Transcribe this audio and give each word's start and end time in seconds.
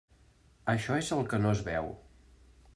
Això 0.73 0.97
és 1.03 1.11
el 1.17 1.21
que 1.35 1.41
no 1.45 1.53
es 1.53 1.63
veu. 1.71 1.95